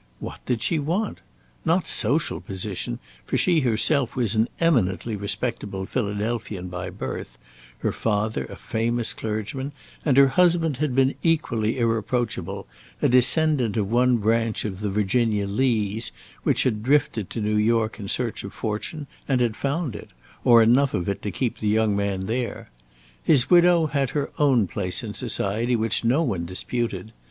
[0.19, 1.21] What did she want?
[1.63, 7.37] Not social position, for she herself was an eminently respectable Philadelphian by birth;
[7.85, 12.65] her father a famous clergyman; and her husband had been equally irreproachable,
[12.99, 16.11] a descendant of one branch of the Virginia Lees,
[16.41, 20.09] which had drifted to New York in search of fortune, and had found it,
[20.43, 22.71] or enough of it to keep the young man there.
[23.21, 27.13] His widow had her own place in society which no one disputed.